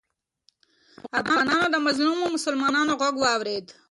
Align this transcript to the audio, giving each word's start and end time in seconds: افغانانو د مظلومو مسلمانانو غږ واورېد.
افغانانو 1.21 1.65
د 1.73 1.77
مظلومو 1.87 2.25
مسلمانانو 2.35 2.93
غږ 3.01 3.15
واورېد. 3.19 3.67